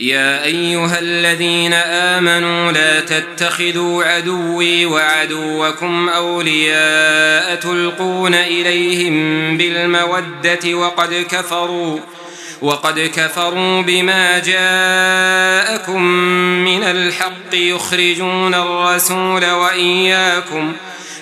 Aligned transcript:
يا 0.00 0.44
أيها 0.44 0.98
الذين 0.98 1.72
آمنوا 1.72 2.72
لا 2.72 3.00
تتخذوا 3.00 4.04
عدوي 4.04 4.86
وعدوكم 4.86 6.08
أولياء 6.08 7.54
تلقون 7.54 8.34
إليهم 8.34 9.56
بالمودة 9.56 10.74
وقد 10.74 11.26
كفروا 11.30 12.00
وقد 12.62 13.10
كفروا 13.16 13.82
بما 13.82 14.38
جاءكم 14.38 16.02
من 16.64 16.82
الحق 16.82 17.54
يخرجون 17.54 18.54
الرسول 18.54 19.50
وإياكم 19.50 20.72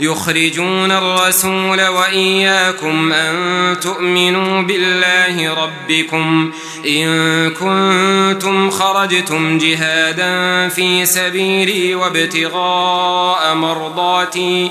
يخرجون 0.00 0.90
الرسول 0.90 1.86
وإياكم 1.86 3.12
أن 3.12 3.80
تؤمنوا 3.80 4.62
بالله 4.62 5.54
ربكم. 5.54 6.52
إن 6.86 7.50
كنتم 7.50 8.70
خرجتم 8.70 9.58
جهادا 9.58 10.68
في 10.68 11.06
سبيلي 11.06 11.94
وابتغاء 11.94 13.54
مرضاتي 13.54 14.70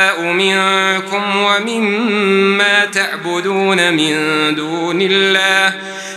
منكم 0.21 1.23
ومما 1.37 2.85
تعبدون 2.85 3.93
من 3.93 4.15
دون 4.55 5.01
الله 5.01 5.50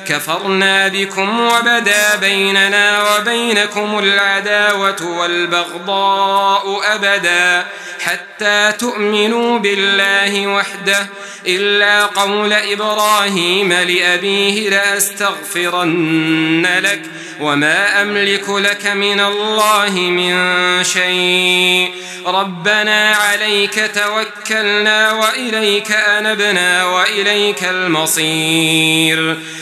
كفرنا 0.09 0.89
بكم 0.89 1.41
وبدا 1.41 2.17
بيننا 2.21 3.17
وبينكم 3.17 3.99
العداوة 3.99 5.03
والبغضاء 5.03 6.81
أبدا 6.95 7.67
حتى 8.01 8.73
تؤمنوا 8.79 9.59
بالله 9.59 10.47
وحده 10.47 11.07
إلا 11.47 12.07
قول 12.07 12.53
إبراهيم 12.53 13.73
لأبيه 13.73 14.71
لأستغفرن 14.71 16.67
لك 16.79 17.03
وما 17.41 18.03
أملك 18.03 18.49
لك 18.49 18.87
من 18.87 19.21
الله 19.21 19.91
من 19.91 20.35
شيء. 20.85 21.91
ربنا 22.27 23.11
عليك 23.11 23.91
توكلنا 23.95 25.13
وإليك 25.13 25.93
أنبنا 25.93 26.85
وإليك 26.85 27.65
المصير. 27.65 29.37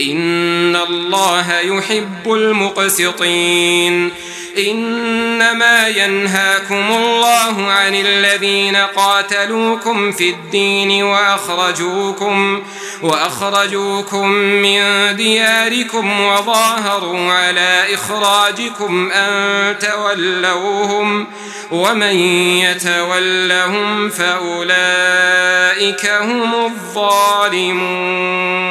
إن 0.00 0.76
الله 0.76 1.60
يحب 1.60 2.32
المقسطين 2.32 4.12
إنما 4.58 5.88
ينهاكم 5.88 6.92
الله 6.92 7.70
عن 7.70 7.94
الذين 7.94 8.76
قاتلوكم 8.76 10.12
في 10.12 10.30
الدين 10.30 11.02
وأخرجوكم 11.02 12.62
وأخرجوكم 13.02 14.28
من 14.28 14.82
دياركم 15.16 16.20
وظاهروا 16.20 17.32
على 17.32 17.84
إخراجكم 17.94 19.10
أن 19.10 19.78
تولوهم 19.78 21.26
ومن 21.70 22.16
يتولهم 22.58 24.10
فأولئك 24.10 26.06
هم 26.06 26.54
الظالمون 26.64 28.65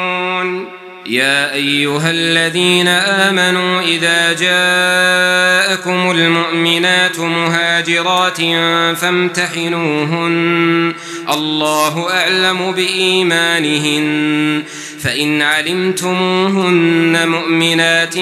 يا 1.08 1.52
أيها 1.52 2.10
الذين 2.10 2.88
آمنوا 2.88 3.80
إذا 3.80 4.32
جاءكم 4.32 6.10
المؤمنات 6.10 7.20
مهاجرات 7.20 8.40
فامتحنوهن. 8.96 10.94
الله 11.32 12.10
أعلم 12.10 12.72
بإيمانهن. 12.72 14.62
فإن 15.02 15.42
علمتموهن 15.42 17.28
مؤمنات 17.28 18.14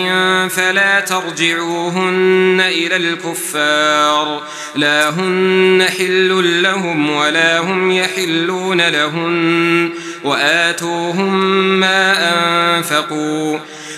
فلا 0.52 1.00
ترجعوهن 1.00 2.62
إلى 2.68 2.96
الكفار. 2.96 4.42
لا 4.76 5.08
هن 5.08 5.86
حل 5.98 6.62
لهم 6.62 7.10
ولا 7.10 7.58
هم 7.58 7.92
يحلون 7.92 8.88
لهن. 8.88 9.90
وآتوهم 10.24 11.34
ما 11.80 12.13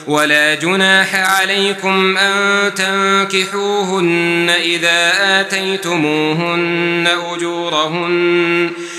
ولا 0.06 0.54
جناح 0.54 1.14
عليكم 1.14 2.16
أن 2.16 2.74
تنكحوهن 2.74 4.50
إذا 4.50 5.12
آتيتموهن 5.40 7.08
أجورهن 7.32 8.70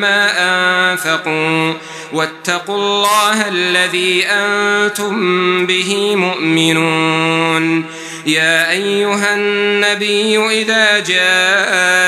ما 0.00 0.30
أنفقوا 0.38 1.74
واتقوا 2.12 2.76
الله 2.76 3.48
الذي 3.48 4.26
أنتم 4.26 5.66
به 5.66 6.16
مؤمنون. 6.16 7.84
يا 8.26 8.70
أيها 8.70 9.34
النبي 9.34 10.38
إذا 10.62 10.98
جاءك 10.98 11.99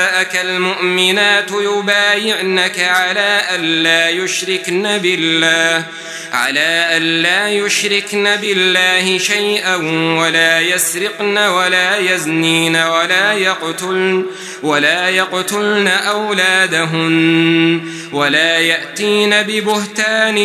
المؤمنات 0.55 1.51
يبايعنك 1.51 2.79
على 2.79 3.41
ألا 3.55 4.09
يشركن 4.09 4.97
بالله 4.97 5.85
على 6.33 6.87
ألا 6.97 7.49
يشركن 7.49 8.35
بالله 8.35 9.17
شيئا 9.17 9.75
ولا 10.19 10.59
يسرقن 10.59 11.37
ولا 11.37 11.97
يزنين 11.97 12.75
ولا 12.75 13.33
يقتلن 13.33 14.25
ولا 14.63 15.09
يقتلن 15.09 15.87
أولادهن 15.87 17.81
ولا 18.11 18.59
يأتين 18.59 19.41
ببهتان 19.41 20.37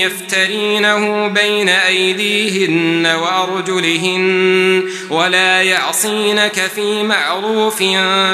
يفترينه 0.00 1.28
بين 1.28 1.68
أيديهن 1.68 3.06
وأرجلهن 3.06 4.82
ولا 5.10 5.62
يعصينك 5.62 6.60
في 6.74 7.02
معروف 7.02 7.82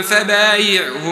فبايعهن 0.09 1.12